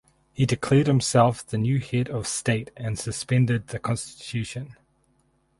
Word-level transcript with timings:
He 0.33 0.47
declared 0.47 0.87
himself 0.87 1.45
the 1.45 1.59
new 1.59 1.77
head 1.79 2.09
of 2.09 2.25
state 2.25 2.71
and 2.75 2.97
suspended 2.97 3.67
the 3.67 3.77
constitution. 3.77 4.75